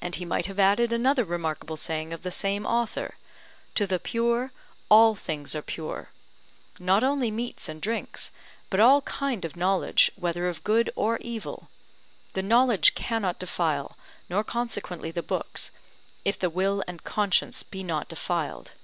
And 0.00 0.14
he 0.14 0.24
might 0.24 0.46
have 0.46 0.60
added 0.60 0.92
another 0.92 1.24
remarkable 1.24 1.76
saying 1.76 2.12
of 2.12 2.22
the 2.22 2.30
same 2.30 2.64
author: 2.64 3.16
TO 3.74 3.84
THE 3.84 3.98
PURE, 3.98 4.52
ALL 4.88 5.16
THINGS 5.16 5.56
ARE 5.56 5.62
PURE; 5.62 6.10
not 6.78 7.02
only 7.02 7.32
meats 7.32 7.68
and 7.68 7.82
drinks, 7.82 8.30
but 8.70 8.78
all 8.78 9.02
kind 9.02 9.44
of 9.44 9.56
knowledge 9.56 10.12
whether 10.14 10.46
of 10.46 10.62
good 10.62 10.88
or 10.94 11.18
evil; 11.18 11.68
the 12.34 12.44
knowledge 12.44 12.94
cannot 12.94 13.40
defile, 13.40 13.98
nor 14.28 14.44
consequently 14.44 15.10
the 15.10 15.20
books, 15.20 15.72
if 16.24 16.38
the 16.38 16.48
will 16.48 16.84
and 16.86 17.02
conscience 17.02 17.64
be 17.64 17.82
not 17.82 18.06
defiled. 18.08 18.74